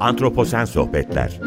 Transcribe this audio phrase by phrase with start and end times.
[0.00, 1.40] Antroposen Sohbetler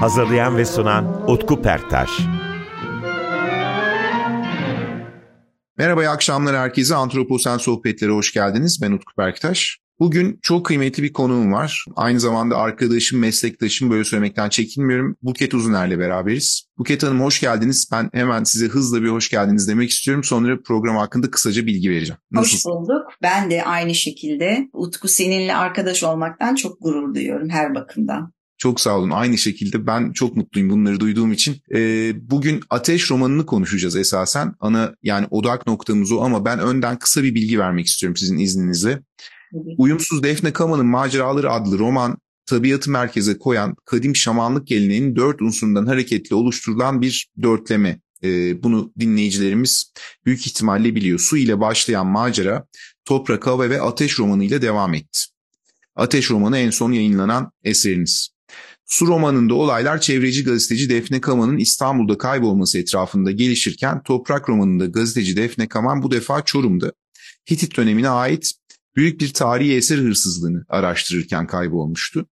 [0.00, 2.10] Hazırlayan ve sunan Utku Perktaş
[5.78, 6.94] Merhaba, iyi akşamlar herkese.
[6.94, 8.78] Antroposen Sohbetlere hoş geldiniz.
[8.82, 9.78] Ben Utku Perktaş.
[10.00, 11.84] Bugün çok kıymetli bir konuğum var.
[11.96, 15.16] Aynı zamanda arkadaşım, meslektaşım böyle söylemekten çekinmiyorum.
[15.22, 16.62] Buket Uzuner'le beraberiz.
[16.78, 17.88] Buket Hanım hoş geldiniz.
[17.92, 20.24] Ben hemen size hızla bir hoş geldiniz demek istiyorum.
[20.24, 22.20] Sonra program hakkında kısaca bilgi vereceğim.
[22.30, 22.56] Nasıl?
[22.56, 23.06] Hoş bulduk.
[23.22, 28.32] Ben de aynı şekilde Utku seninle arkadaş olmaktan çok gurur duyuyorum her bakımdan.
[28.58, 29.10] Çok sağ olun.
[29.10, 31.56] Aynı şekilde ben çok mutluyum bunları duyduğum için.
[31.74, 34.54] Ee, bugün Ateş romanını konuşacağız esasen.
[34.60, 39.02] Ana yani odak noktamız o ama ben önden kısa bir bilgi vermek istiyorum sizin izninizle.
[39.78, 46.36] Uyumsuz Defne Kama'nın Maceraları adlı roman tabiatı merkeze koyan kadim şamanlık geleneğinin dört unsurundan hareketle
[46.36, 48.00] oluşturulan bir dörtleme.
[48.24, 49.92] Ee, bunu dinleyicilerimiz
[50.26, 51.18] büyük ihtimalle biliyor.
[51.18, 52.66] Su ile başlayan macera
[53.04, 55.20] toprak, hava ve ateş romanı ile devam etti.
[55.96, 58.28] Ateş romanı en son yayınlanan eseriniz.
[58.86, 65.68] Su romanında olaylar çevreci gazeteci Defne Kaman'ın İstanbul'da kaybolması etrafında gelişirken Toprak romanında gazeteci Defne
[65.68, 66.92] Kaman bu defa Çorum'da
[67.50, 68.52] Hitit dönemine ait
[68.96, 72.26] büyük bir tarihi eser hırsızlığını araştırırken kaybolmuştu.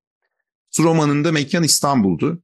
[0.71, 2.43] Su romanında mekan İstanbul'du.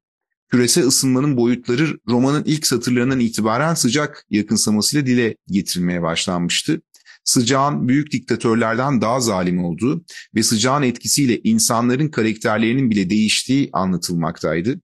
[0.50, 6.80] Küresel ısınmanın boyutları romanın ilk satırlarından itibaren sıcak yakınsamasıyla dile getirilmeye başlanmıştı.
[7.24, 14.80] Sıcağın büyük diktatörlerden daha zalim olduğu ve sıcağın etkisiyle insanların karakterlerinin bile değiştiği anlatılmaktaydı.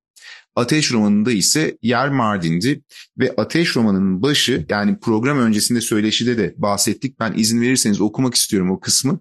[0.56, 2.83] Ateş romanında ise yer Mardin'di
[3.19, 7.20] ve Ateş romanının başı yani program öncesinde söyleşide de bahsettik.
[7.20, 9.21] Ben izin verirseniz okumak istiyorum o kısmı.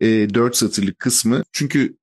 [0.00, 1.42] E, dört satırlık kısmı.
[1.52, 1.96] Çünkü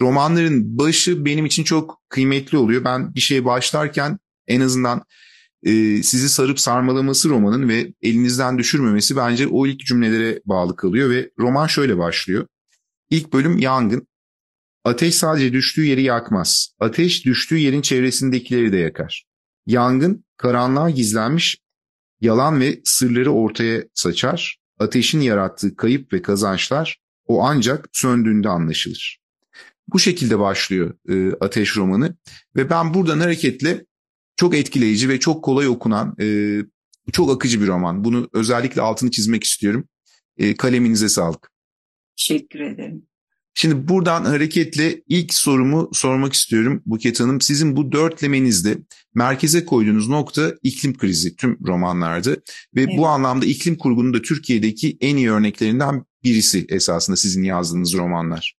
[0.00, 2.84] romanların başı benim için çok kıymetli oluyor.
[2.84, 5.04] Ben bir şeye başlarken en azından
[5.62, 11.30] e, sizi sarıp sarmalaması romanın ve elinizden düşürmemesi bence o ilk cümlelere bağlı kalıyor ve
[11.38, 12.46] roman şöyle başlıyor.
[13.10, 14.06] İlk bölüm yangın.
[14.84, 16.74] Ateş sadece düştüğü yeri yakmaz.
[16.80, 19.24] Ateş düştüğü yerin çevresindekileri de yakar.
[19.66, 21.56] Yangın karanlığa gizlenmiş
[22.20, 24.58] yalan ve sırları ortaya saçar.
[24.78, 29.18] Ateşin yarattığı kayıp ve kazançlar o ancak söndüğünde anlaşılır.
[29.88, 32.16] Bu şekilde başlıyor e, Ateş romanı
[32.56, 33.84] ve ben buradan hareketle
[34.36, 36.58] çok etkileyici ve çok kolay okunan, e,
[37.12, 38.04] çok akıcı bir roman.
[38.04, 39.88] Bunu özellikle altını çizmek istiyorum.
[40.36, 41.50] E, kaleminize sağlık.
[42.16, 43.06] Teşekkür ederim.
[43.56, 47.40] Şimdi buradan hareketle ilk sorumu sormak istiyorum Buket Hanım.
[47.40, 48.78] Sizin bu dörtlemenizde
[49.14, 52.30] merkeze koyduğunuz nokta iklim krizi tüm romanlarda
[52.76, 52.98] ve evet.
[52.98, 58.54] bu anlamda iklim kurgunun da Türkiye'deki en iyi örneklerinden birisi esasında sizin yazdığınız romanlar.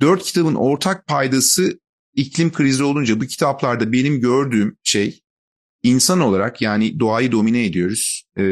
[0.00, 1.80] Dört kitabın ortak paydası
[2.14, 5.20] iklim krizi olunca bu kitaplarda benim gördüğüm şey
[5.82, 8.44] insan olarak yani doğayı domine ediyoruz, e,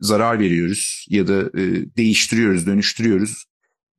[0.00, 3.44] zarar veriyoruz ya da e, değiştiriyoruz, dönüştürüyoruz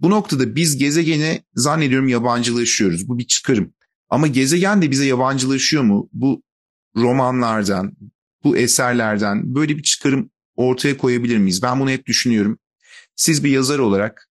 [0.01, 3.07] bu noktada biz gezegene zannediyorum yabancılaşıyoruz.
[3.07, 3.73] Bu bir çıkarım.
[4.09, 6.09] Ama gezegen de bize yabancılaşıyor mu?
[6.13, 6.43] Bu
[6.95, 7.93] romanlardan,
[8.43, 11.61] bu eserlerden böyle bir çıkarım ortaya koyabilir miyiz?
[11.61, 12.59] Ben bunu hep düşünüyorum.
[13.15, 14.29] Siz bir yazar olarak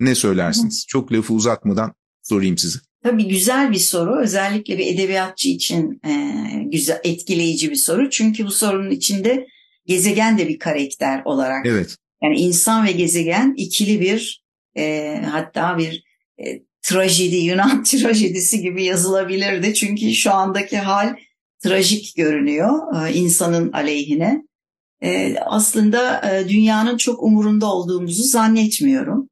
[0.00, 0.84] ne söylersiniz?
[0.88, 2.78] Çok lafı uzatmadan sorayım size.
[3.02, 4.20] Tabii güzel bir soru.
[4.22, 6.34] Özellikle bir edebiyatçı için e,
[6.64, 8.10] güzel, etkileyici bir soru.
[8.10, 9.46] Çünkü bu sorunun içinde
[9.86, 11.66] gezegen de bir karakter olarak.
[11.66, 11.96] Evet.
[12.22, 14.39] Yani insan ve gezegen ikili bir
[14.76, 16.04] e, hatta bir
[16.38, 19.74] e, trajedi, Yunan trajedisi gibi yazılabilirdi.
[19.74, 21.16] Çünkü şu andaki hal
[21.62, 24.42] trajik görünüyor e, insanın aleyhine.
[25.02, 29.28] E, aslında e, dünyanın çok umurunda olduğumuzu zannetmiyorum.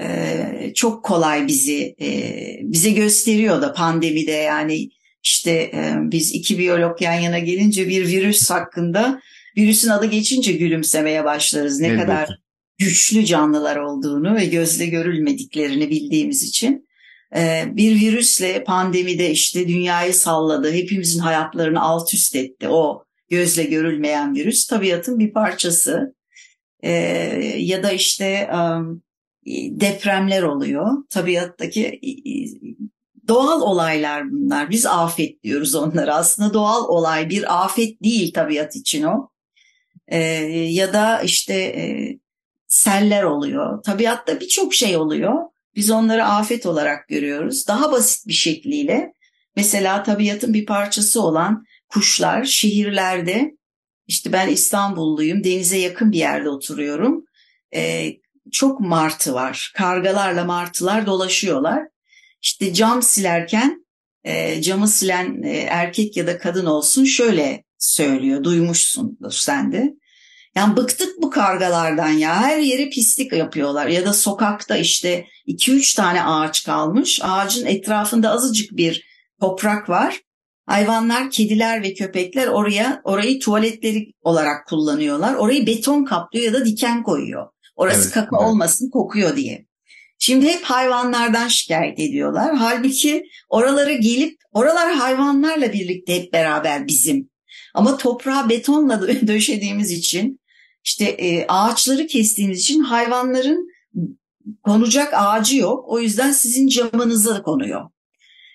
[0.00, 4.88] E, çok kolay bizi e, bize gösteriyor da pandemide yani
[5.22, 9.20] işte e, biz iki biyolog yan yana gelince bir virüs hakkında
[9.56, 11.80] virüsün adı geçince gülümsemeye başlarız.
[11.80, 12.02] Ne Elbette.
[12.02, 12.38] kadar
[12.78, 16.88] güçlü canlılar olduğunu ve gözle görülmediklerini bildiğimiz için
[17.36, 22.68] e, bir virüsle pandemide işte dünyayı salladı, hepimizin hayatlarını alt üst etti.
[22.68, 26.14] O gözle görülmeyen virüs tabiatın bir parçası.
[26.82, 26.92] E,
[27.58, 28.50] ya da işte
[29.70, 30.86] depremler oluyor.
[31.10, 32.00] Tabiattaki
[33.28, 34.70] doğal olaylar bunlar.
[34.70, 36.14] Biz afet diyoruz onlara.
[36.14, 39.30] Aslında doğal olay bir afet değil tabiat için o.
[40.06, 40.18] E,
[40.52, 41.54] ya da işte
[42.68, 43.82] seller oluyor.
[43.82, 45.34] Tabiatta birçok şey oluyor.
[45.74, 47.68] Biz onları afet olarak görüyoruz.
[47.68, 49.12] Daha basit bir şekliyle
[49.56, 53.58] mesela tabiatın bir parçası olan kuşlar şehirlerde
[54.06, 57.24] işte ben İstanbulluyum denize yakın bir yerde oturuyorum.
[57.74, 58.16] Ee,
[58.52, 59.72] çok martı var.
[59.76, 61.82] Kargalarla martılar dolaşıyorlar.
[62.42, 63.86] İşte cam silerken
[64.24, 68.44] e, camı silen e, erkek ya da kadın olsun şöyle söylüyor.
[68.44, 69.94] Duymuşsundur sen de.
[70.58, 72.42] Yani bıktık bu kargalardan ya.
[72.42, 73.86] Her yeri pislik yapıyorlar.
[73.86, 77.20] Ya da sokakta işte 2-3 tane ağaç kalmış.
[77.22, 79.04] Ağacın etrafında azıcık bir
[79.40, 80.20] toprak var.
[80.66, 85.34] Hayvanlar, kediler ve köpekler oraya orayı tuvaletleri olarak kullanıyorlar.
[85.34, 87.46] Orayı beton kaplıyor ya da diken koyuyor.
[87.76, 88.48] Orası Evet, kaka evet.
[88.48, 89.66] olmasın, kokuyor diye.
[90.18, 92.56] Şimdi hep hayvanlardan şikayet ediyorlar.
[92.56, 97.30] Halbuki oralara gelip oralar hayvanlarla birlikte hep beraber bizim.
[97.74, 100.37] Ama toprağı betonla dö- döşediğimiz için
[100.88, 103.68] işte e, ağaçları kestiğimiz için hayvanların
[104.62, 105.84] konacak ağacı yok.
[105.88, 107.90] O yüzden sizin camınıza konuyor.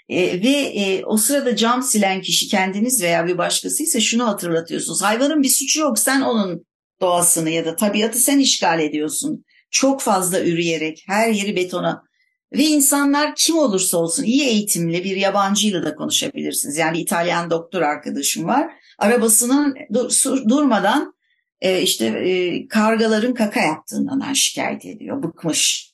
[0.10, 5.02] E, ve e, o sırada cam silen kişi kendiniz veya bir başkasıysa şunu hatırlatıyorsunuz.
[5.02, 6.00] Hayvanın bir suçu yok.
[6.00, 6.66] Sen onun
[7.02, 9.46] doğasını ya da tabiatı sen işgal ediyorsun.
[9.72, 12.04] Çok fazla üreyerek her yeri betona
[12.54, 16.78] ve insanlar kim olursa olsun iyi eğitimli bir yabancıyla da konuşabilirsiniz.
[16.78, 18.72] Yani İtalyan doktor arkadaşım var.
[19.00, 21.14] Arabasının dur- durmadan
[21.64, 25.24] e, işte e, kargaların kaka yaptığından şikayet ediyor.
[25.24, 25.94] Bıkmış.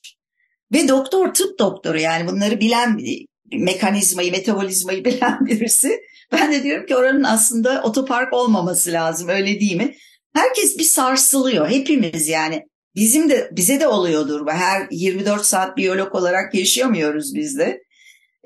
[0.72, 6.00] Ve doktor tıp doktoru yani bunları bilen bir- mekanizmayı, metabolizmayı bilen birisi.
[6.32, 9.94] Ben de diyorum ki oranın aslında otopark olmaması lazım öyle değil mi?
[10.34, 12.62] Herkes bir sarsılıyor hepimiz yani.
[12.94, 14.50] Bizim de bize de oluyordur bu.
[14.50, 17.82] Her 24 saat biyolog olarak yaşayamıyoruz biz de.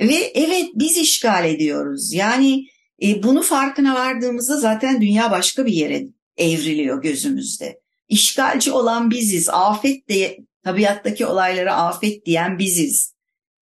[0.01, 2.13] Ve evet biz işgal ediyoruz.
[2.13, 2.65] Yani
[3.03, 6.03] e, bunu farkına vardığımızda zaten dünya başka bir yere
[6.37, 7.81] evriliyor gözümüzde.
[8.09, 9.49] İşgalci olan biziz.
[9.49, 13.15] Afet de tabiattaki olaylara afet diyen biziz.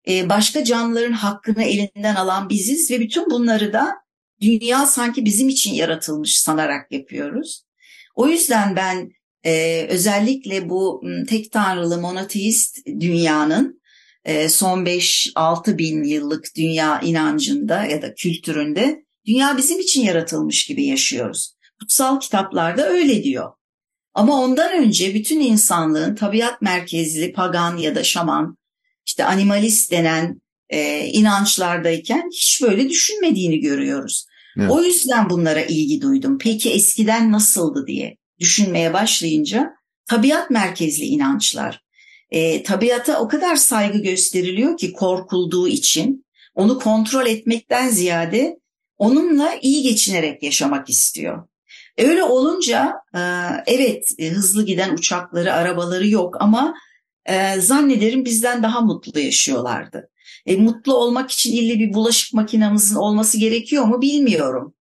[0.08, 3.96] E, başka canlıların hakkını elinden alan biziz ve bütün bunları da
[4.42, 7.63] dünya sanki bizim için yaratılmış sanarak yapıyoruz.
[8.16, 9.12] O yüzden ben
[9.46, 13.81] e, özellikle bu tek tanrılı monoteist dünyanın
[14.25, 20.86] e, son 5-6 bin yıllık dünya inancında ya da kültüründe dünya bizim için yaratılmış gibi
[20.86, 21.56] yaşıyoruz.
[21.81, 23.51] Kutsal kitaplarda öyle diyor.
[24.13, 28.57] Ama ondan önce bütün insanlığın tabiat merkezli pagan ya da şaman,
[29.06, 34.25] işte animalist denen e, inançlardayken hiç böyle düşünmediğini görüyoruz.
[34.57, 34.72] Evet.
[34.72, 36.38] O yüzden bunlara ilgi duydum.
[36.38, 39.74] Peki eskiden nasıldı diye düşünmeye başlayınca
[40.06, 41.81] tabiat merkezli inançlar.
[42.30, 46.25] E, tabiata o kadar saygı gösteriliyor ki korkulduğu için
[46.56, 48.60] onu kontrol etmekten ziyade
[48.98, 51.48] onunla iyi geçinerek yaşamak istiyor.
[52.01, 53.19] Öyle olunca e,
[53.65, 56.74] evet e, hızlı giden uçakları, arabaları yok ama
[57.25, 60.09] e, zannederim bizden daha mutlu yaşıyorlardı.
[60.45, 64.74] E, mutlu olmak için illa bir bulaşık makinamızın olması gerekiyor mu bilmiyorum.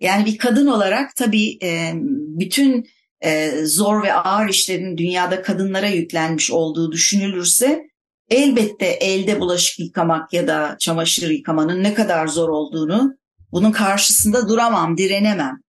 [0.00, 1.92] Yani bir kadın olarak tabii e,
[2.38, 2.86] bütün
[3.20, 7.82] e, zor ve ağır işlerin dünyada kadınlara yüklenmiş olduğu düşünülürse
[8.30, 13.16] elbette elde bulaşık yıkamak ya da çamaşır yıkamanın ne kadar zor olduğunu
[13.52, 15.63] bunun karşısında duramam, direnemem.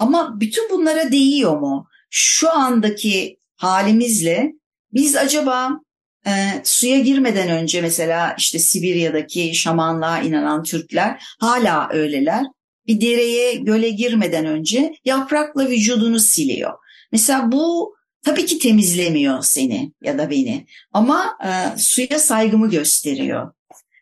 [0.00, 1.88] Ama bütün bunlara değiyor mu?
[2.10, 4.52] Şu andaki halimizle
[4.92, 5.80] biz acaba
[6.26, 6.32] e,
[6.64, 12.44] suya girmeden önce mesela işte Sibirya'daki şamanlığa inanan Türkler hala öyleler.
[12.86, 16.72] Bir dereye göle girmeden önce yaprakla vücudunu siliyor.
[17.12, 17.94] Mesela bu
[18.24, 23.52] tabii ki temizlemiyor seni ya da beni ama e, suya saygımı gösteriyor.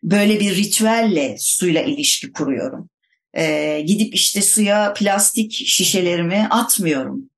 [0.03, 2.91] Böyle bir ritüelle suyla ilişki kuruyorum.
[3.39, 7.31] E, gidip işte suya plastik şişelerimi atmıyorum.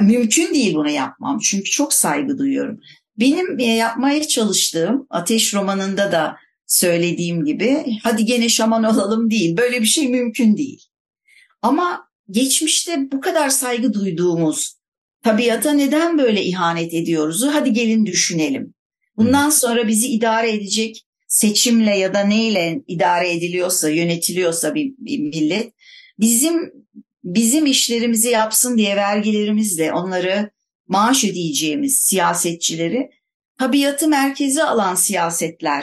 [0.00, 2.80] Mümkün değil bunu yapmam çünkü çok saygı duyuyorum.
[3.18, 9.56] Benim e, yapmaya çalıştığım Ateş romanında da söylediğim gibi hadi gene şaman olalım değil.
[9.56, 10.82] Böyle bir şey mümkün değil.
[11.62, 14.74] Ama geçmişte bu kadar saygı duyduğumuz
[15.24, 17.46] tabiata neden böyle ihanet ediyoruz?
[17.52, 18.74] Hadi gelin düşünelim.
[19.16, 25.72] Bundan sonra bizi idare edecek seçimle ya da neyle idare ediliyorsa, yönetiliyorsa bir, bir millet
[26.18, 26.72] bizim
[27.24, 30.50] bizim işlerimizi yapsın diye vergilerimizle onları
[30.88, 33.10] maaş ödeyeceğimiz siyasetçileri
[33.58, 35.82] tabiatı merkeze alan siyasetlerle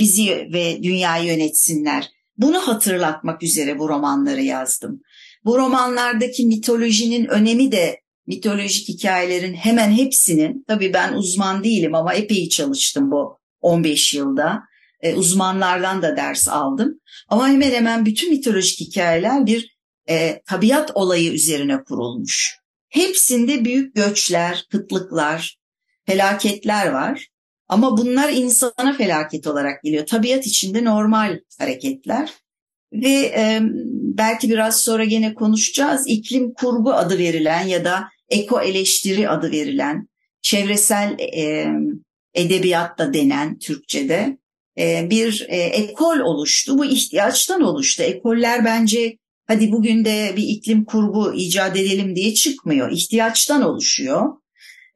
[0.00, 2.08] bizi ve dünyayı yönetsinler.
[2.36, 5.02] Bunu hatırlatmak üzere bu romanları yazdım.
[5.44, 12.48] Bu romanlardaki mitolojinin önemi de mitolojik hikayelerin hemen hepsinin, tabii ben uzman değilim ama epey
[12.48, 14.62] çalıştım bu 15 yılda.
[15.00, 17.00] E, uzmanlardan da ders aldım.
[17.28, 22.58] Ama hemen hemen bütün mitolojik hikayeler bir e, tabiat olayı üzerine kurulmuş.
[22.88, 25.58] Hepsinde büyük göçler, kıtlıklar,
[26.06, 27.28] felaketler var.
[27.68, 30.06] Ama bunlar insana felaket olarak geliyor.
[30.06, 32.30] Tabiat içinde normal hareketler.
[32.92, 33.60] Ve e,
[34.18, 36.04] belki biraz sonra gene konuşacağız.
[36.06, 40.08] İklim kurgu adı verilen ya da eko eleştiri adı verilen,
[40.42, 41.66] çevresel e,
[42.34, 44.38] edebiyat da denen Türkçe'de
[44.78, 46.78] e, bir e, ekol oluştu.
[46.78, 48.02] Bu ihtiyaçtan oluştu.
[48.02, 52.92] Ekoller bence hadi bugün de bir iklim kurgu icat edelim diye çıkmıyor.
[52.92, 54.26] İhtiyaçtan oluşuyor.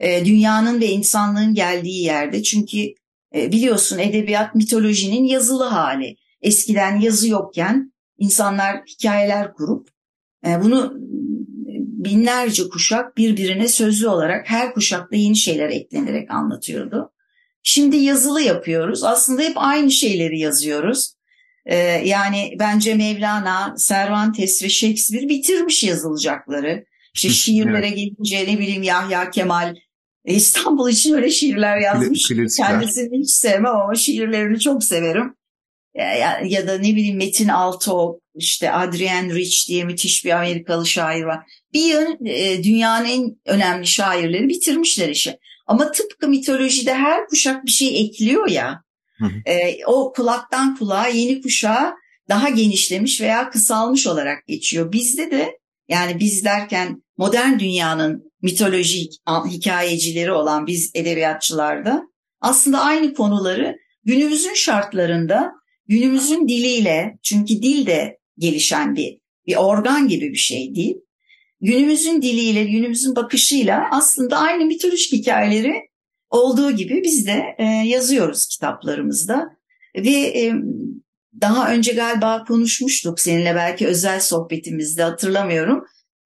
[0.01, 2.79] E, dünyanın ve insanlığın geldiği yerde çünkü
[3.35, 6.17] biliyorsun edebiyat mitolojinin yazılı hali.
[6.43, 9.89] Eskiden yazı yokken insanlar hikayeler kurup
[10.45, 10.95] bunu
[12.05, 17.12] binlerce kuşak birbirine sözlü olarak her kuşakta yeni şeyler eklenerek anlatıyordu.
[17.63, 19.05] Şimdi yazılı yapıyoruz.
[19.05, 21.15] Aslında hep aynı şeyleri yazıyoruz.
[21.67, 26.85] Ee, yani bence Mevlana, Cervantes ve Shakespeare bitirmiş yazılacakları.
[27.15, 27.97] İşte şiirlere evet.
[27.97, 29.77] gelince ne bileyim Yahya Kemal
[30.25, 32.33] e, İstanbul için öyle şiirler yazmış.
[32.57, 35.35] Kendisini hiç sevmem ama şiirlerini çok severim.
[35.95, 41.23] Ya, ya da ne bileyim Metin Alto, işte Adrian Rich diye müthiş bir Amerikalı şair
[41.23, 41.39] var.
[41.73, 45.39] Bir yön e, dünyanın en önemli şairleri bitirmişler işi.
[45.73, 48.83] Ama tıpkı mitolojide her kuşak bir şey ekliyor ya.
[49.47, 51.95] E, o kulaktan kulağa yeni kuşağa
[52.29, 54.93] daha genişlemiş veya kısalmış olarak geçiyor.
[54.93, 59.13] Bizde de yani biz derken modern dünyanın mitolojik
[59.51, 62.03] hikayecileri olan biz edebiyatçılarda
[62.41, 65.53] aslında aynı konuları günümüzün şartlarında
[65.89, 70.97] günümüzün diliyle çünkü dil de gelişen bir bir organ gibi bir şey değil.
[71.63, 75.75] Günümüzün diliyle, günümüzün bakışıyla aslında aynı mitolojik hikayeleri
[76.31, 79.57] olduğu gibi biz de e, yazıyoruz kitaplarımızda.
[79.97, 80.53] Ve e,
[81.41, 85.85] daha önce galiba konuşmuştuk seninle belki özel sohbetimizde hatırlamıyorum.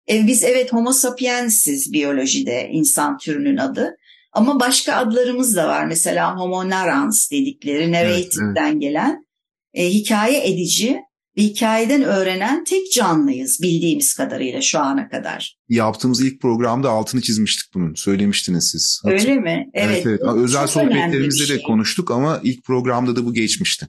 [0.09, 3.97] E, biz evet homo sapiensiz biyolojide insan türünün adı.
[4.31, 5.85] Ama başka adlarımız da var.
[5.85, 8.81] Mesela homo narrans dedikleri narrative'den evet, evet.
[8.81, 9.25] gelen
[9.73, 10.99] e, hikaye edici
[11.37, 15.57] hikayeden öğrenen tek canlıyız bildiğimiz kadarıyla şu ana kadar.
[15.69, 17.93] Yaptığımız ilk programda altını çizmiştik bunun.
[17.93, 19.01] Söylemiştiniz siz.
[19.03, 19.19] Hatır.
[19.19, 19.69] Öyle mi?
[19.73, 20.05] Evet.
[20.05, 20.35] evet, evet.
[20.35, 21.57] Özel sohbetlerimizde şey.
[21.57, 23.87] de konuştuk ama ilk programda da bu geçmişti.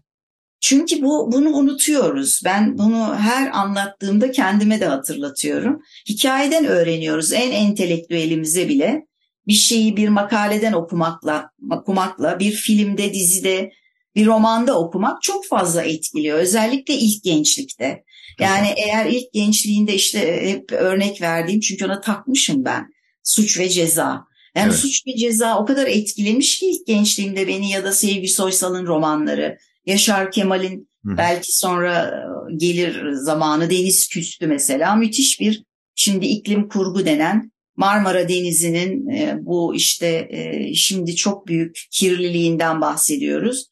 [0.60, 2.40] Çünkü bu bunu unutuyoruz.
[2.44, 5.82] Ben bunu her anlattığımda kendime de hatırlatıyorum.
[6.08, 7.32] Hikayeden öğreniyoruz.
[7.32, 9.06] En entelektüelimize bile
[9.46, 13.70] bir şeyi bir makaleden okumakla, okumakla, bir filmde, dizide,
[14.16, 16.38] bir romanda okumak çok fazla etkiliyor.
[16.38, 18.04] Özellikle ilk gençlikte.
[18.40, 18.78] Yani evet.
[18.78, 22.86] eğer ilk gençliğinde işte hep örnek verdiğim çünkü ona takmışım ben.
[23.22, 24.24] Suç ve ceza.
[24.56, 24.74] Yani evet.
[24.74, 29.58] suç ve ceza o kadar etkilemiş ki ilk gençliğimde beni ya da Sevgi Soysal'ın romanları,
[29.86, 31.16] Yaşar Kemal'in Hı.
[31.16, 32.24] belki sonra
[32.56, 39.74] gelir zamanı Deniz Küstü mesela müthiş bir şimdi iklim kurgu denen Marmara Denizi'nin e, bu
[39.74, 43.66] işte e, şimdi çok büyük kirliliğinden bahsediyoruz.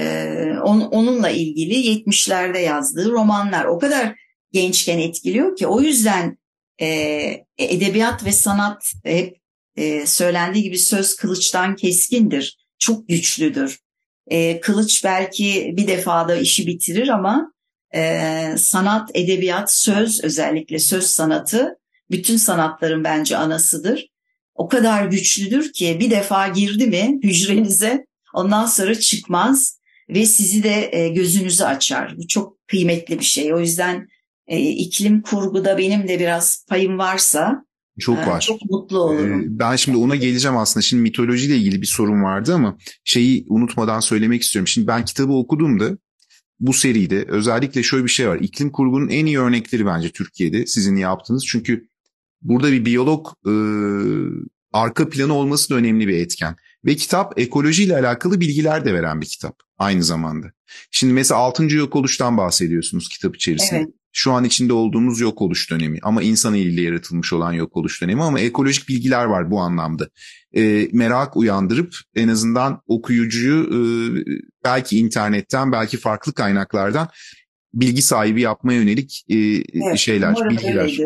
[0.00, 4.14] Ee, on, onunla ilgili 70'lerde yazdığı romanlar o kadar
[4.52, 6.38] gençken etkiliyor ki o yüzden
[6.80, 6.86] e,
[7.58, 9.36] edebiyat ve sanat hep
[9.76, 13.78] e, söylendiği gibi söz kılıçtan keskindir, çok güçlüdür.
[14.26, 17.52] E, kılıç belki bir defada işi bitirir ama
[17.94, 21.78] e, sanat, edebiyat, söz özellikle söz sanatı
[22.10, 24.06] bütün sanatların bence anasıdır.
[24.54, 29.79] O kadar güçlüdür ki bir defa girdi mi hücrenize ondan sonra çıkmaz
[30.14, 32.14] ve sizi de e, gözünüzü açar.
[32.16, 33.54] Bu çok kıymetli bir şey.
[33.54, 34.08] O yüzden
[34.46, 37.64] e, iklim kurguda benim de biraz payım varsa
[38.00, 38.40] çok e, var.
[38.40, 39.44] Çok mutlu olurum.
[39.46, 40.82] Ben şimdi ona geleceğim aslında.
[40.82, 44.66] Şimdi mitolojiyle ilgili bir sorun vardı ama şeyi unutmadan söylemek istiyorum.
[44.68, 45.98] Şimdi ben kitabı okuduğumda
[46.60, 48.38] bu seride özellikle şöyle bir şey var.
[48.40, 51.44] İklim kurgunun en iyi örnekleri bence Türkiye'de sizin yaptığınız.
[51.46, 51.86] Çünkü
[52.42, 53.52] burada bir biyolog e,
[54.72, 56.56] arka planı olması da önemli bir etken.
[56.84, 60.46] Ve kitap ekolojiyle alakalı bilgiler de veren bir kitap aynı zamanda.
[60.90, 61.74] Şimdi mesela 6.
[61.74, 63.80] yok oluştan bahsediyorsunuz kitap içerisinde.
[63.80, 63.94] Evet.
[64.12, 68.22] Şu an içinde olduğumuz yok oluş dönemi ama insan eliyle yaratılmış olan yok oluş dönemi
[68.22, 70.08] ama ekolojik bilgiler var bu anlamda.
[70.56, 73.80] E, merak uyandırıp en azından okuyucuyu e,
[74.64, 77.08] belki internetten belki farklı kaynaklardan
[77.74, 80.98] bilgi sahibi yapmaya yönelik e, evet, şeyler, bilgiler.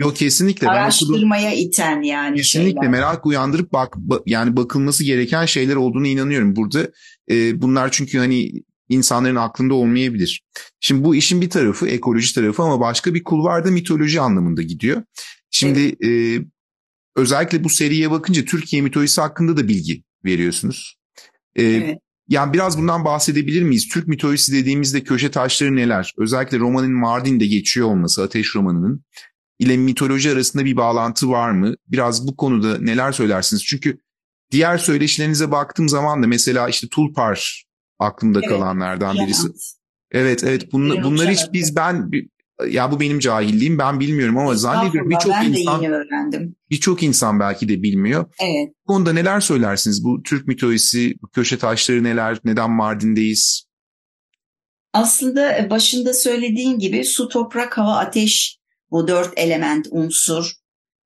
[0.00, 0.68] Yok kesinlikle.
[0.68, 2.88] Araştırmaya iten yani Kesinlikle şeyler.
[2.88, 6.88] merak uyandırıp bak yani bakılması gereken şeyler olduğunu inanıyorum burada.
[7.30, 8.52] E, bunlar çünkü hani
[8.88, 10.42] insanların aklında olmayabilir.
[10.80, 15.02] Şimdi bu işin bir tarafı ekoloji tarafı ama başka bir kulvar da mitoloji anlamında gidiyor.
[15.50, 16.40] Şimdi evet.
[16.40, 16.44] e,
[17.16, 20.96] özellikle bu seriye bakınca Türkiye mitolojisi hakkında da bilgi veriyorsunuz.
[21.56, 21.98] E, evet.
[22.30, 23.88] Yani biraz bundan bahsedebilir miyiz?
[23.88, 26.14] Türk mitolojisi dediğimizde köşe taşları neler?
[26.18, 29.04] Özellikle romanın Mardin'de geçiyor olması, Ateş romanının
[29.58, 31.74] ile mitoloji arasında bir bağlantı var mı?
[31.88, 33.64] Biraz bu konuda neler söylersiniz?
[33.64, 33.98] Çünkü
[34.50, 37.64] diğer söyleşilerinize baktığım zaman da mesela işte Tulpar
[37.98, 39.48] aklımda evet, kalanlardan birisi.
[40.10, 42.12] Evet evet bunla, bunları hiç biz ben
[42.68, 45.82] ya bu benim cahilliğim ben bilmiyorum ama zannediyorum birçok insan
[46.70, 48.26] birçok insan belki de bilmiyor.
[48.40, 48.74] Evet.
[48.86, 50.04] Bu konuda neler söylersiniz?
[50.04, 52.38] Bu Türk mitolojisi, köşe taşları neler?
[52.44, 53.64] Neden Mardin'deyiz?
[54.92, 58.58] Aslında başında söylediğin gibi su, toprak, hava, ateş
[58.90, 60.52] bu dört element, unsur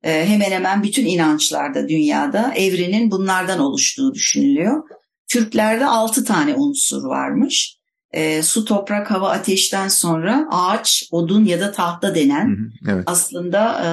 [0.03, 4.83] e, hemen hemen bütün inançlarda dünyada evrenin bunlardan oluştuğu düşünülüyor.
[5.29, 7.74] Türklerde altı tane unsur varmış.
[8.15, 13.05] E, su, toprak, hava, ateşten sonra ağaç, odun ya da tahta denen hı hı, evet.
[13.07, 13.89] aslında e,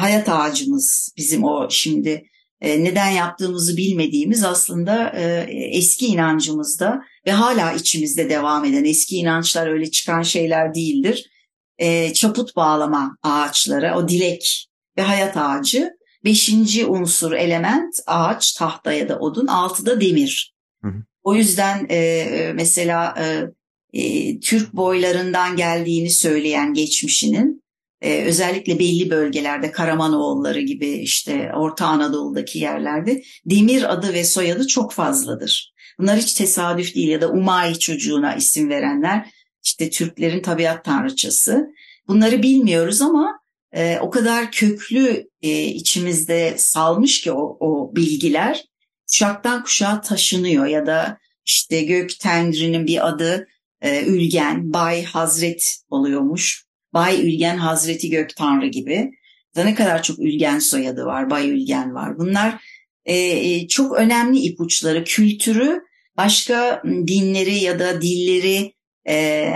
[0.00, 2.30] hayat ağacımız bizim o şimdi
[2.60, 9.66] e, neden yaptığımızı bilmediğimiz aslında e, eski inancımızda ve hala içimizde devam eden eski inançlar
[9.66, 11.30] öyle çıkan şeyler değildir.
[11.78, 14.66] E, çaput bağlama ağaçları, o dilek
[14.98, 15.90] ve hayat ağacı.
[16.24, 20.54] Beşinci unsur element ağaç, tahta ya da odun, altıda demir.
[20.82, 21.02] Hı hı.
[21.22, 23.46] O yüzden e, mesela e,
[23.92, 27.62] e, Türk boylarından geldiğini söyleyen geçmişinin
[28.00, 34.92] e, özellikle belli bölgelerde Karamanoğulları gibi işte Orta Anadolu'daki yerlerde Demir adı ve soyadı çok
[34.92, 35.72] fazladır.
[35.98, 39.30] Bunlar hiç tesadüf değil ya da Umay çocuğuna isim verenler
[39.64, 41.66] işte Türklerin tabiat tanrıçası.
[42.08, 43.40] Bunları bilmiyoruz ama
[43.72, 48.64] e, o kadar köklü e, içimizde salmış ki o, o bilgiler
[49.10, 53.46] kuşaktan kuşağa taşınıyor ya da işte gök tengrinin bir adı
[53.80, 56.64] e, Ülgen, Bay Hazret oluyormuş.
[56.94, 59.10] Bay Ülgen Hazreti Gök Tanrı gibi.
[59.56, 62.18] Da ne kadar çok Ülgen soyadı var, Bay Ülgen var.
[62.18, 62.64] Bunlar
[63.04, 65.80] e, e çok önemli ipuçları, kültürü
[66.16, 68.72] başka dinleri ya da dilleri
[69.08, 69.52] e,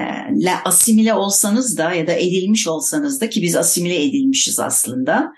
[0.64, 5.32] asimile olsanız da ya da edilmiş olsanız da ki biz asimile edilmişiz aslında.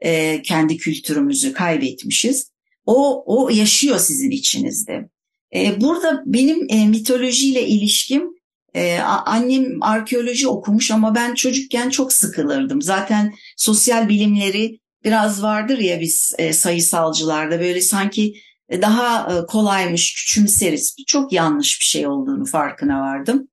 [0.00, 2.50] E, kendi kültürümüzü kaybetmişiz.
[2.86, 5.08] O, o yaşıyor sizin içinizde.
[5.54, 8.40] E, burada benim e, mitolojiyle ilişkim
[8.74, 12.82] ee, annem arkeoloji okumuş ama ben çocukken çok sıkılırdım.
[12.82, 18.34] Zaten sosyal bilimleri biraz vardır ya biz e, sayısalcılarda böyle sanki
[18.72, 20.96] daha e, kolaymış, küçümseriz.
[21.06, 23.48] Çok yanlış bir şey olduğunu farkına vardım.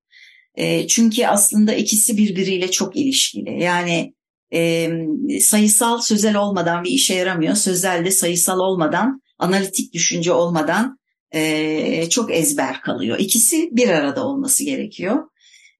[0.55, 3.63] E, çünkü aslında ikisi birbiriyle çok ilişkili.
[3.63, 4.13] Yani
[4.53, 4.89] e,
[5.39, 7.55] sayısal sözel olmadan bir işe yaramıyor.
[7.55, 10.99] Sözel de sayısal olmadan, analitik düşünce olmadan
[11.31, 13.19] e, çok ezber kalıyor.
[13.19, 15.23] İkisi bir arada olması gerekiyor.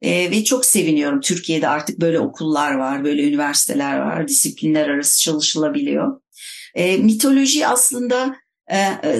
[0.02, 6.22] E, ve çok seviniyorum Türkiye'de artık böyle okullar var, böyle üniversiteler var, disiplinler arası çalışılabiliyor.
[6.76, 8.36] E, mitoloji aslında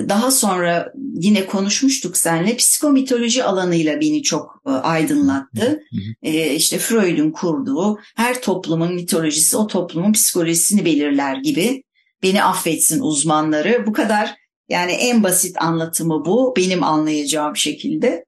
[0.10, 5.82] daha sonra yine konuşmuştuk seninle psikomitoloji alanıyla beni çok e, aydınlattı.
[6.24, 11.84] E, işte Freud'un kurduğu her toplumun mitolojisi o toplumun psikolojisini belirler gibi.
[12.24, 13.84] Beni affetsin uzmanları.
[13.88, 14.36] Bu kadar
[14.70, 18.26] yani en basit anlatımı bu benim anlayacağım şekilde.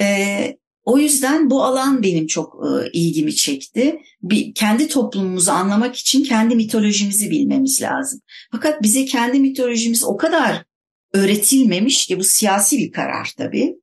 [0.00, 3.98] Ee, o yüzden bu alan benim çok e, ilgimi çekti.
[4.22, 8.20] Bir, kendi toplumumuzu anlamak için kendi mitolojimizi bilmemiz lazım.
[8.52, 10.64] Fakat bize kendi mitolojimiz o kadar
[11.12, 13.74] öğretilmemiş ki bu siyasi bir karar tabii.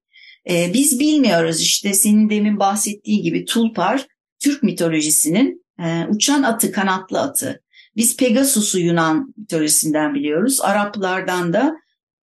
[0.49, 4.07] Ee, biz bilmiyoruz işte senin demin bahsettiğin gibi Tulpar
[4.39, 7.63] Türk mitolojisinin e, uçan atı, kanatlı atı.
[7.95, 10.61] Biz Pegasus'u Yunan mitolojisinden biliyoruz.
[10.61, 11.75] Araplardan da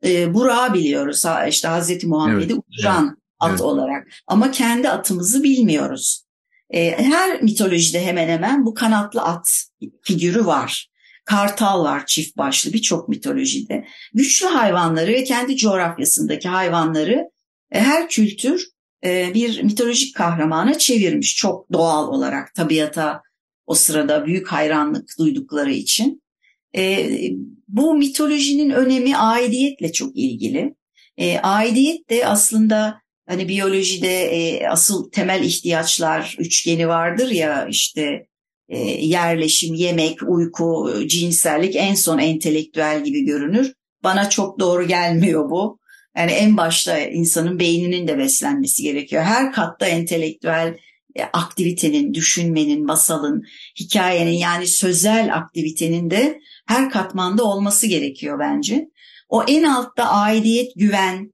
[0.04, 1.24] e, Burak'ı biliyoruz.
[1.48, 2.62] İşte Hazreti Muhammed'i evet.
[2.68, 3.19] uçuran.
[3.40, 3.60] At evet.
[3.60, 4.08] olarak.
[4.26, 6.24] Ama kendi atımızı bilmiyoruz.
[6.70, 9.64] E, her mitolojide hemen hemen bu kanatlı at
[10.02, 10.90] figürü var.
[11.24, 13.86] Kartal var çift başlı birçok mitolojide.
[14.14, 17.30] Güçlü hayvanları ve kendi coğrafyasındaki hayvanları
[17.72, 18.66] e, her kültür
[19.04, 21.36] e, bir mitolojik kahramana çevirmiş.
[21.36, 23.22] Çok doğal olarak tabiata
[23.66, 26.22] o sırada büyük hayranlık duydukları için.
[26.76, 27.10] E,
[27.68, 30.74] bu mitolojinin önemi aidiyetle çok ilgili.
[31.16, 38.26] E, aidiyet de aslında hani biyolojide e, asıl temel ihtiyaçlar üçgeni vardır ya işte
[38.68, 43.72] e, yerleşim, yemek, uyku, cinsellik en son entelektüel gibi görünür.
[44.04, 45.78] Bana çok doğru gelmiyor bu.
[46.16, 49.22] Yani en başta insanın beyninin de beslenmesi gerekiyor.
[49.22, 50.76] Her katta entelektüel
[51.16, 53.42] e, aktivitenin, düşünmenin, masalın,
[53.80, 58.88] hikayenin yani sözel aktivitenin de her katmanda olması gerekiyor bence.
[59.28, 61.32] O en altta aidiyet, güven,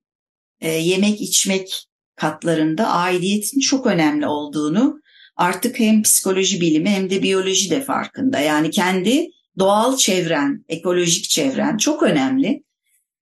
[0.67, 5.01] e, yemek, içmek katlarında aidiyetin çok önemli olduğunu
[5.37, 8.41] artık hem psikoloji bilimi hem de biyoloji de farkında.
[8.41, 12.63] Yani kendi doğal çevren, ekolojik çevren çok önemli.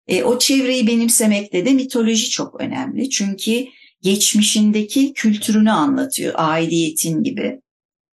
[0.08, 3.10] E, o çevreyi benimsemekte de mitoloji çok önemli.
[3.10, 3.66] Çünkü
[4.02, 7.60] geçmişindeki kültürünü anlatıyor, aidiyetin gibi.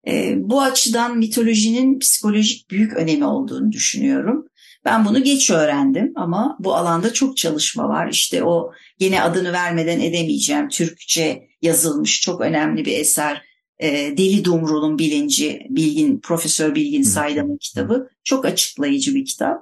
[0.07, 4.47] E, bu açıdan mitolojinin psikolojik büyük önemi olduğunu düşünüyorum.
[4.85, 8.09] Ben bunu geç öğrendim ama bu alanda çok çalışma var.
[8.11, 13.41] İşte o yine adını vermeden edemeyeceğim Türkçe yazılmış çok önemli bir eser.
[13.79, 18.09] E, Deli Dumrul'un bilinci, Bilgin, Profesör Bilgin Saydam'ın kitabı.
[18.23, 19.57] Çok açıklayıcı bir kitap.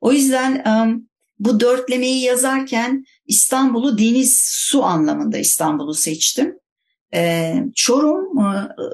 [0.00, 6.58] O yüzden um, bu dörtlemeyi yazarken İstanbul'u deniz, su anlamında İstanbul'u seçtim.
[7.14, 8.34] E, Çorum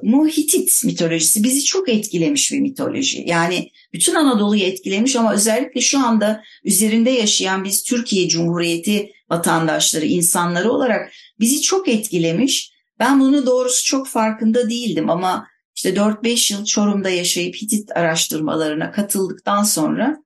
[0.03, 3.25] mu Hitit mitolojisi bizi çok etkilemiş bir mitoloji.
[3.27, 10.73] Yani bütün Anadolu'yu etkilemiş ama özellikle şu anda üzerinde yaşayan biz Türkiye Cumhuriyeti vatandaşları, insanları
[10.73, 12.73] olarak bizi çok etkilemiş.
[12.99, 19.63] Ben bunu doğrusu çok farkında değildim ama işte 4-5 yıl Çorum'da yaşayıp Hitit araştırmalarına katıldıktan
[19.63, 20.17] sonra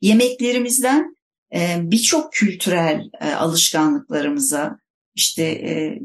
[0.00, 1.16] yemeklerimizden
[1.54, 4.78] e, birçok kültürel e, alışkanlıklarımıza,
[5.14, 5.98] işte e,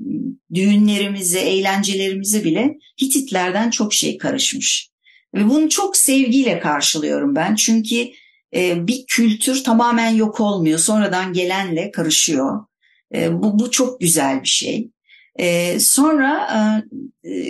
[0.54, 4.90] düğünlerimize, eğlencelerimize bile Hititlerden çok şey karışmış.
[5.36, 7.56] Ve bunu çok sevgiyle karşılıyorum ben.
[7.56, 8.08] Çünkü
[8.54, 10.80] bir kültür tamamen yok olmuyor.
[10.80, 12.66] Sonradan gelenle karışıyor.
[13.14, 14.90] Bu, bu çok güzel bir şey.
[15.80, 16.48] Sonra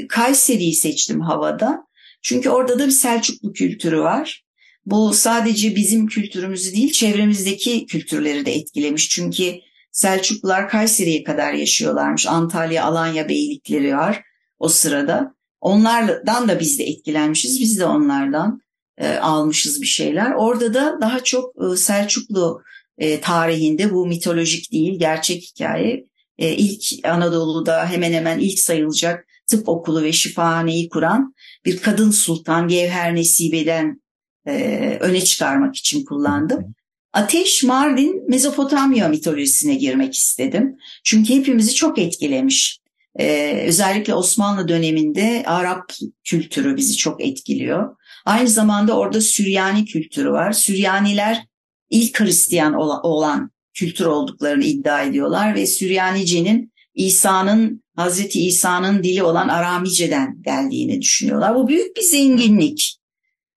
[0.09, 1.87] Kayseri'yi seçtim havada.
[2.21, 4.43] Çünkü orada da bir Selçuklu kültürü var.
[4.85, 9.09] Bu sadece bizim kültürümüzü değil çevremizdeki kültürleri de etkilemiş.
[9.09, 9.55] Çünkü
[9.97, 12.27] Selçuklular Kayseri'ye kadar yaşıyorlarmış.
[12.27, 14.23] Antalya, Alanya beylikleri var
[14.59, 15.35] o sırada.
[15.61, 17.59] Onlardan da biz de etkilenmişiz.
[17.59, 18.61] Biz de onlardan
[18.97, 20.31] e, almışız bir şeyler.
[20.31, 22.61] Orada da daha çok e, Selçuklu
[22.97, 26.05] e, tarihinde bu mitolojik değil gerçek hikaye.
[26.37, 31.33] E, ilk Anadolu'da hemen hemen ilk sayılacak tıp okulu ve şifahaneyi kuran
[31.65, 34.01] bir kadın sultan Gevher Nesibe'den
[34.47, 36.75] e, öne çıkarmak için kullandım.
[37.17, 40.77] Ateş Mardin Mezopotamya mitolojisine girmek istedim.
[41.03, 42.79] Çünkü hepimizi çok etkilemiş.
[43.19, 47.95] Ee, özellikle Osmanlı döneminde Arap kültürü bizi çok etkiliyor.
[48.25, 50.51] Aynı zamanda orada Süryani kültürü var.
[50.51, 51.45] Süryaniler
[51.89, 60.41] ilk Hristiyan olan kültür olduklarını iddia ediyorlar ve Süryanice'nin İsa'nın Hazreti İsa'nın dili olan Aramice'den
[60.41, 61.55] geldiğini düşünüyorlar.
[61.55, 62.96] Bu büyük bir zenginlik.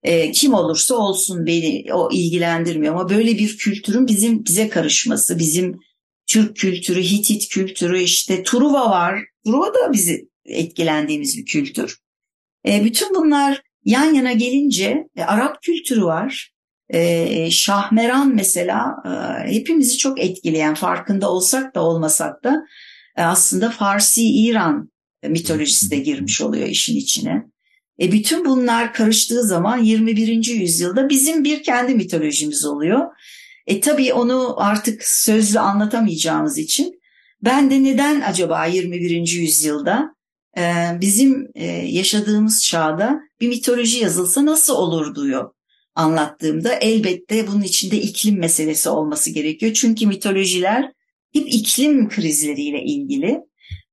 [0.03, 5.81] E, kim olursa olsun beni o ilgilendirmiyor ama böyle bir kültürün bizim bize karışması, bizim
[6.27, 9.21] Türk kültürü, Hitit kültürü, işte Truva var.
[9.47, 11.99] Truva da bizi etkilendiğimiz bir kültür.
[12.67, 16.53] E, bütün bunlar yan yana gelince e, Arap kültürü var.
[16.89, 19.11] E, Şahmeran mesela e,
[19.53, 22.57] hepimizi çok etkileyen farkında olsak da olmasak da
[23.17, 24.91] e, aslında Farsi-İran
[25.29, 27.50] mitolojisi de girmiş oluyor işin içine.
[28.01, 30.47] E bütün bunlar karıştığı zaman 21.
[30.47, 33.07] yüzyılda bizim bir kendi mitolojimiz oluyor.
[33.67, 37.01] E tabii onu artık sözlü anlatamayacağımız için
[37.43, 39.29] ben de neden acaba 21.
[39.29, 40.15] yüzyılda
[40.59, 40.63] e,
[41.01, 45.51] bizim e, yaşadığımız çağda bir mitoloji yazılsa nasıl olur diyor
[45.95, 49.73] anlattığımda elbette bunun içinde iklim meselesi olması gerekiyor.
[49.73, 50.93] Çünkü mitolojiler
[51.33, 53.41] hep iklim krizleriyle ilgili.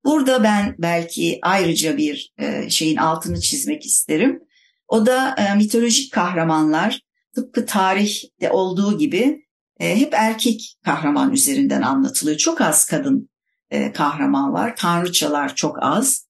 [0.08, 4.42] Burada ben belki ayrıca bir e, şeyin altını çizmek isterim.
[4.88, 7.00] O da e, mitolojik kahramanlar
[7.34, 9.46] tıpkı tarihte olduğu gibi
[9.80, 12.36] e, hep erkek kahraman üzerinden anlatılıyor.
[12.36, 13.30] Çok az kadın
[13.94, 14.76] kahraman var.
[14.76, 16.28] Tanrıçalar çok az.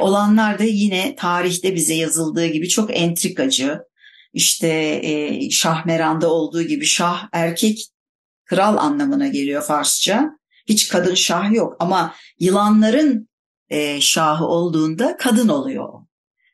[0.00, 3.78] Olanlar da yine tarihte bize yazıldığı gibi çok entrikacı.
[4.32, 5.02] İşte
[5.50, 7.86] Şahmeran'da olduğu gibi şah erkek
[8.44, 10.30] kral anlamına geliyor Farsça.
[10.68, 13.28] Hiç kadın şah yok ama yılanların
[13.68, 15.88] e, şahı olduğunda kadın oluyor.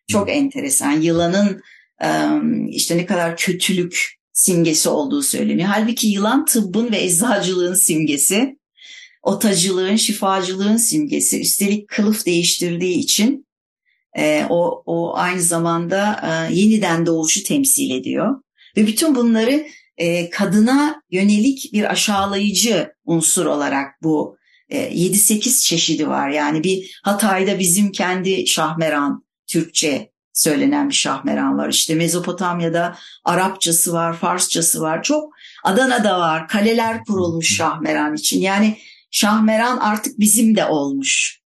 [0.09, 0.35] Çok hmm.
[0.35, 0.93] enteresan.
[0.93, 1.63] Yılanın
[2.05, 2.09] e,
[2.69, 5.69] işte ne kadar kötülük simgesi olduğu söyleniyor.
[5.69, 8.59] Halbuki yılan tıbbın ve eczacılığın simgesi,
[9.23, 11.41] otacılığın, şifacılığın simgesi.
[11.41, 13.47] Üstelik kılıf değiştirdiği için
[14.19, 18.43] e, o, o aynı zamanda e, yeniden doğuşu temsil ediyor.
[18.77, 24.37] Ve bütün bunları e, kadına yönelik bir aşağılayıcı unsur olarak bu
[24.69, 26.29] e, 7-8 çeşidi var.
[26.29, 31.69] Yani bir Hatay'da bizim kendi şahmeran, Türkçe söylenen bir şahmeran var.
[31.69, 35.03] İşte Mezopotamya'da Arapçası var, Farsçası var.
[35.03, 35.33] Çok
[35.65, 36.49] Adana'da var.
[36.49, 38.41] Kaleler kurulmuş şahmeran için.
[38.41, 38.79] Yani
[39.11, 41.43] şahmeran artık bizim de olmuş.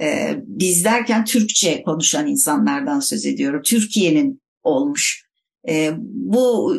[0.00, 3.62] Ee, biz derken Türkçe konuşan insanlardan söz ediyorum.
[3.64, 5.27] Türkiye'nin olmuş.
[5.68, 6.74] Ee, bu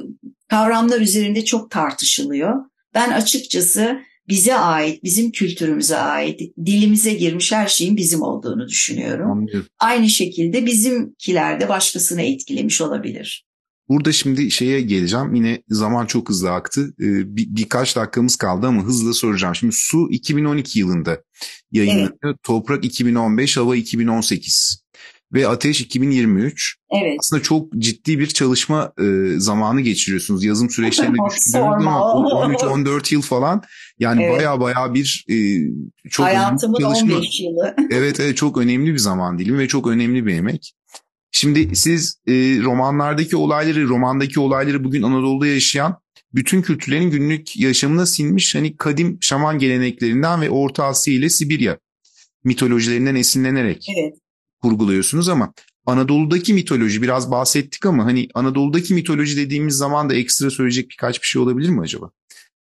[0.47, 2.56] kavramlar üzerinde çok tartışılıyor.
[2.93, 3.99] Ben açıkçası
[4.30, 9.32] bize ait, bizim kültürümüze ait, dilimize girmiş her şeyin bizim olduğunu düşünüyorum.
[9.32, 9.67] Anlıyorum.
[9.80, 13.45] Aynı şekilde bizimkiler de başkasını etkilemiş olabilir.
[13.89, 15.36] Burada şimdi şeye geleceğim.
[15.36, 16.93] Yine zaman çok hızlı aktı.
[16.99, 19.56] Ee, bir, birkaç dakikamız kaldı ama hızlı soracağım.
[19.56, 21.21] Şimdi Su 2012 yılında
[21.71, 22.17] yayınlanıyor.
[22.23, 22.36] Evet.
[22.43, 24.84] Toprak 2015, Hava 2018
[25.33, 26.75] ve Ateş 2023.
[26.91, 27.17] Evet.
[27.19, 30.43] Aslında çok ciddi bir çalışma e, zamanı geçiriyorsunuz.
[30.43, 32.01] Yazım süreçlerinde düşündüğünüz zaman
[32.53, 33.61] 13-14 yıl falan.
[33.99, 34.37] Yani evet.
[34.37, 35.35] baya baya bir e,
[36.09, 37.15] çok Hayatımın çalışma.
[37.15, 37.75] 15 yılı.
[37.91, 40.73] evet evet çok önemli bir zaman dilimi ve çok önemli bir emek.
[41.31, 45.97] Şimdi siz e, romanlardaki olayları, romandaki olayları bugün Anadolu'da yaşayan
[46.33, 51.77] bütün kültürlerin günlük yaşamına sinmiş hani kadim şaman geleneklerinden ve Orta Asya ile Sibirya
[52.43, 54.13] mitolojilerinden esinlenerek evet.
[54.61, 55.53] Kurguluyorsunuz ama
[55.85, 61.27] Anadolu'daki mitoloji biraz bahsettik ama hani Anadolu'daki mitoloji dediğimiz zaman da ekstra söyleyecek birkaç bir
[61.27, 62.11] şey olabilir mi acaba?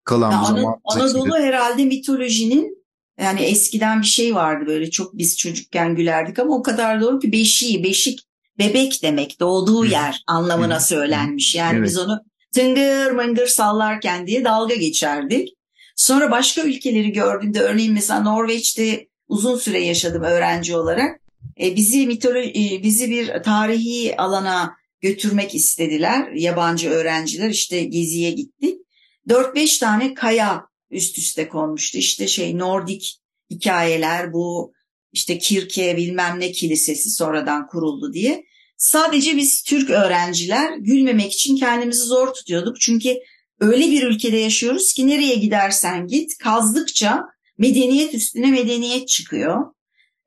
[0.03, 1.47] Kalan ya bu zaman Anadolu içinde.
[1.47, 2.77] herhalde mitolojinin
[3.19, 7.31] yani eskiden bir şey vardı böyle çok biz çocukken gülerdik ama o kadar doğru ki
[7.31, 8.19] beşiği, beşik
[8.60, 11.55] bebek demek doğduğu yer anlamına söylenmiş.
[11.55, 11.88] Yani evet.
[11.88, 12.19] biz onu
[12.53, 15.49] tıngır mıngır sallarken diye dalga geçerdik.
[15.95, 21.19] Sonra başka ülkeleri gördüğümde örneğin mesela Norveç'te uzun süre yaşadım öğrenci olarak.
[21.62, 28.82] E, bizi mitoloji, e, bizi bir tarihi alana götürmek istediler yabancı öğrenciler işte geziye gittik.
[29.30, 31.97] 4-5 tane kaya üst üste konmuştu.
[31.97, 33.19] İşte şey Nordik
[33.50, 34.73] hikayeler bu
[35.13, 38.43] işte Kirke bilmem ne kilisesi sonradan kuruldu diye.
[38.78, 42.80] Sadece biz Türk öğrenciler gülmemek için kendimizi zor tutuyorduk.
[42.80, 43.17] Çünkü
[43.60, 47.23] öyle bir ülkede yaşıyoruz ki nereye gidersen git kazdıkça
[47.58, 49.77] medeniyet üstüne medeniyet çıkıyor.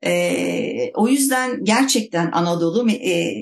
[0.05, 3.33] Ee, o yüzden gerçekten Anadolu e,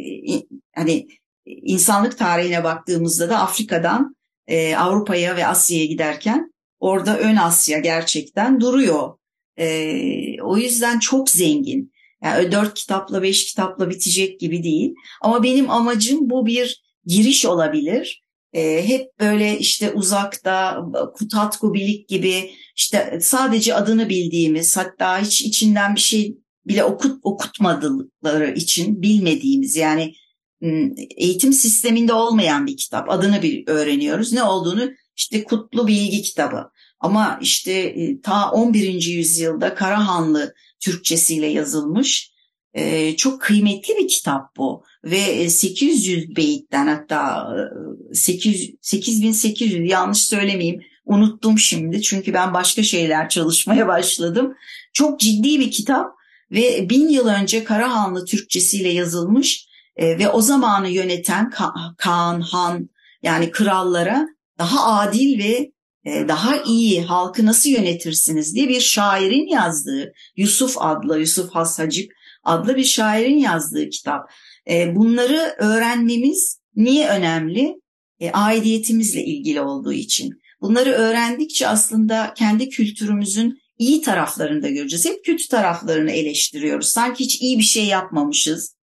[0.75, 1.07] hani
[1.45, 4.15] insanlık tarihine baktığımızda da Afrika'dan
[4.47, 9.13] e, Avrupa'ya ve Asya'ya giderken orada ön Asya gerçekten duruyor.
[9.59, 11.91] E, o yüzden çok zengin.
[12.23, 14.93] Yani dört kitapla beş kitapla bitecek gibi değil.
[15.21, 18.23] Ama benim amacım bu bir giriş olabilir.
[18.53, 25.95] E, hep böyle işte uzakta Kutatku Bilik gibi işte sadece adını bildiğimiz hatta hiç içinden
[25.95, 26.37] bir şey
[26.69, 30.13] bile okut okutmadıkları için bilmediğimiz yani
[31.17, 33.09] eğitim sisteminde olmayan bir kitap.
[33.09, 34.33] Adını bir öğreniyoruz.
[34.33, 36.71] Ne olduğunu işte Kutlu Bilgi kitabı.
[36.99, 39.03] Ama işte e, ta 11.
[39.03, 42.31] yüzyılda Karahanlı Türkçesiyle yazılmış
[42.73, 44.83] e, çok kıymetli bir kitap bu.
[45.03, 47.49] Ve 800 e, beyitten hatta
[48.13, 52.01] 800, 8800 yanlış söylemeyeyim unuttum şimdi.
[52.01, 54.53] Çünkü ben başka şeyler çalışmaya başladım.
[54.93, 56.18] Çok ciddi bir kitap
[56.51, 61.49] ve bin yıl önce Karahanlı Türkçesiyle yazılmış ve o zamanı yöneten
[61.97, 62.89] Kaan, Han
[63.23, 64.27] yani krallara
[64.59, 65.71] daha adil ve
[66.05, 72.11] e, daha iyi halkı nasıl yönetirsiniz diye bir şairin yazdığı Yusuf adlı Yusuf Hasacık
[72.43, 74.31] adlı bir şairin yazdığı kitap.
[74.69, 77.75] E, bunları öğrenmemiz niye önemli?
[78.19, 80.39] E, aidiyetimizle ilgili olduğu için.
[80.61, 85.05] Bunları öğrendikçe aslında kendi kültürümüzün iyi taraflarını da göreceğiz.
[85.05, 86.89] Hep kötü taraflarını eleştiriyoruz.
[86.89, 88.75] Sanki hiç iyi bir şey yapmamışız.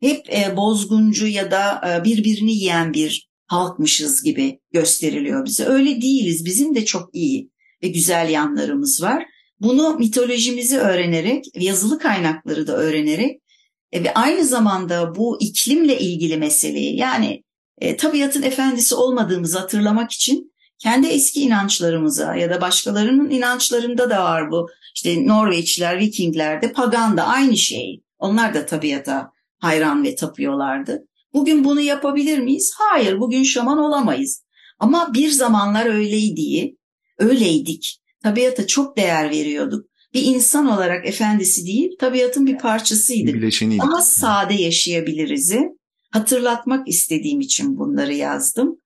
[0.00, 5.64] Hep bozguncu ya da birbirini yiyen bir halkmışız gibi gösteriliyor bize.
[5.64, 6.44] Öyle değiliz.
[6.44, 7.50] Bizim de çok iyi
[7.82, 9.24] ve güzel yanlarımız var.
[9.60, 13.40] Bunu mitolojimizi öğrenerek, yazılı kaynakları da öğrenerek
[13.92, 17.44] e, ve aynı zamanda bu iklimle ilgili meseleyi yani
[17.78, 24.50] e, tabiatın efendisi olmadığımızı hatırlamak için kendi eski inançlarımıza ya da başkalarının inançlarında da var
[24.50, 24.68] bu.
[24.94, 28.02] İşte Norveçliler, Vikingler de pagan da aynı şey.
[28.18, 31.04] Onlar da tabiata hayran ve tapıyorlardı.
[31.34, 32.74] Bugün bunu yapabilir miyiz?
[32.78, 34.42] Hayır, bugün şaman olamayız.
[34.78, 36.76] Ama bir zamanlar öyleydi,
[37.18, 38.00] öyleydik.
[38.22, 39.86] Tabiata çok değer veriyorduk.
[40.14, 43.34] Bir insan olarak efendisi değil, tabiatın bir parçasıydık.
[43.34, 43.82] Bileşeniydik.
[43.82, 45.60] Daha sade yaşayabiliriz'i
[46.10, 48.78] hatırlatmak istediğim için bunları yazdım.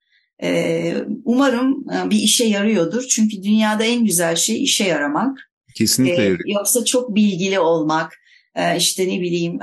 [0.43, 3.03] Ee, umarım e, bir işe yarıyordur.
[3.11, 5.39] Çünkü dünyada en güzel şey işe yaramak.
[5.75, 8.13] Kesinlikle ee, Yoksa çok bilgili olmak,
[8.55, 9.59] e, işte ne bileyim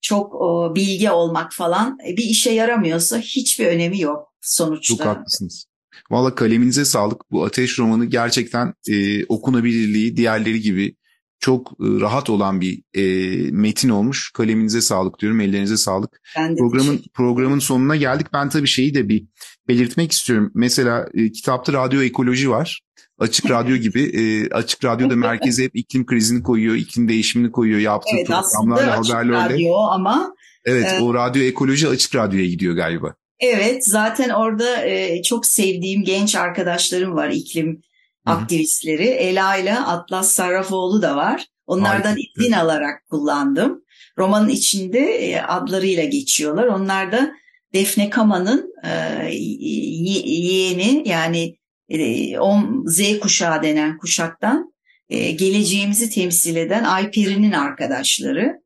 [0.00, 0.34] çok
[0.74, 4.96] bilgi olmak falan e, bir işe yaramıyorsa hiçbir önemi yok sonuçta.
[4.96, 5.66] Çok haklısınız.
[6.10, 7.30] Valla kaleminize sağlık.
[7.30, 10.96] Bu Ateş romanı gerçekten e, okunabilirliği diğerleri gibi
[11.42, 13.02] çok e, rahat olan bir e,
[13.50, 14.30] metin olmuş.
[14.32, 16.20] Kaleminize sağlık diyorum, ellerinize sağlık.
[16.38, 18.26] Ben de programın programın sonuna geldik.
[18.32, 19.24] Ben tabii şeyi de bir
[19.68, 20.50] belirtmek istiyorum.
[20.54, 22.80] Mesela e, kitapta radyo ekoloji var.
[23.18, 28.16] Açık radyo gibi e, açık radyoda merkeze hep iklim krizini koyuyor, iklim değişimini koyuyor yaptığı
[28.16, 29.54] evet, programlarla haberlerle.
[29.54, 30.34] radyo ama.
[30.64, 33.14] Evet e, o radyo ekoloji açık radyoya gidiyor galiba.
[33.40, 37.82] Evet zaten orada e, çok sevdiğim genç arkadaşlarım var iklim
[38.26, 38.34] Hı-hı.
[38.34, 39.06] aktivistleri.
[39.06, 41.46] Ela ile Atlas Sarrafoğlu da var.
[41.66, 43.84] Onlardan izin alarak kullandım.
[44.18, 46.66] Romanın içinde e, adlarıyla geçiyorlar.
[46.66, 47.32] Onlar da
[47.74, 48.90] Defne Kama'nın e,
[50.24, 51.56] yeğeni yani
[51.88, 52.36] e,
[52.86, 54.72] Z kuşağı denen kuşaktan
[55.08, 58.62] e, geleceğimizi temsil eden Ayperi'nin arkadaşları.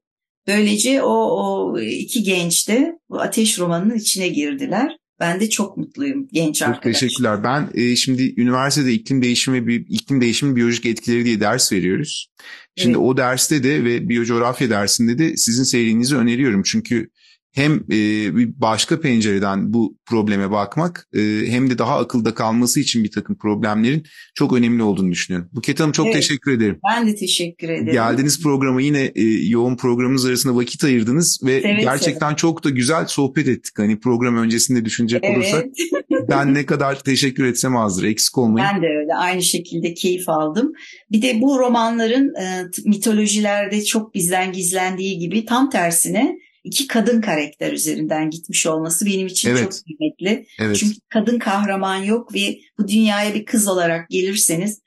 [0.47, 4.97] Böylece o, o iki genç de bu Ateş romanının içine girdiler.
[5.20, 7.00] Ben de çok mutluyum genç çok arkadaşlar.
[7.00, 7.44] teşekkürler.
[7.44, 12.29] Ben e, şimdi üniversitede iklim değişimi ve iklim değişimi biyolojik etkileri diye ders veriyoruz.
[12.76, 13.07] Şimdi evet.
[13.07, 16.62] o derste de ve biyocoğrafya dersinde de sizin serinizi öneriyorum.
[16.62, 17.11] Çünkü
[17.57, 23.05] hem e, bir başka pencereden bu probleme bakmak e, hem de daha akılda kalması için
[23.05, 24.03] bir takım problemlerin
[24.35, 25.51] çok önemli olduğunu düşünüyorum.
[25.53, 26.16] Buket Hanım çok Evet.
[26.16, 26.79] teşekkür ederim.
[26.90, 27.92] Ben de teşekkür ederim.
[27.92, 33.07] Geldiğiniz programa yine e, yoğun programınız arasında vakit ayırdınız ve Seve gerçekten çok da güzel
[33.07, 33.79] sohbet ettik.
[33.79, 36.29] Hani program öncesinde düşünecek olursak Evet.
[36.31, 38.05] ben ne kadar teşekkür etsem azdır.
[38.05, 38.69] Eksik olmayın.
[38.75, 40.73] Ben de öyle aynı şekilde keyif aldım.
[41.12, 47.72] Bir de bu romanların e, mitolojilerde çok bizden gizlendiği gibi tam tersine iki kadın karakter
[47.72, 49.62] üzerinden gitmiş olması benim için Evet.
[49.62, 50.46] çok kıymetli.
[50.61, 50.76] Evet.
[50.76, 54.81] Çünkü kadın kahraman yok ve bu dünyaya bir kız olarak gelirseniz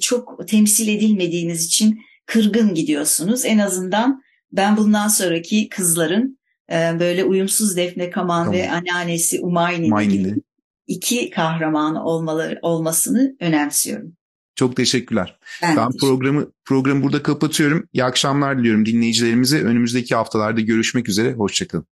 [0.00, 3.44] çok temsil edilmediğiniz için kırgın gidiyorsunuz.
[3.44, 6.38] En azından ben bundan sonraki kızların
[6.70, 8.52] böyle uyumsuz Defne Kaman Tamam.
[8.52, 10.44] ve anneannesi Umayni'nin
[10.86, 14.16] iki kahraman olmaları olmasını önemsiyorum.
[14.56, 15.38] Çok teşekkürler.
[15.62, 17.88] Ben, Ben programı programı burada kapatıyorum.
[17.92, 19.62] İyi akşamlar diliyorum dinleyicilerimize.
[19.62, 21.32] Önümüzdeki haftalarda görüşmek üzere.
[21.32, 21.86] Hoşçakalın.